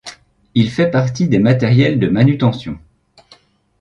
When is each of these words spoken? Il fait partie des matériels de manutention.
Il 0.55 0.71
fait 0.71 0.89
partie 0.89 1.27
des 1.27 1.37
matériels 1.37 1.99
de 1.99 2.07
manutention. 2.07 2.79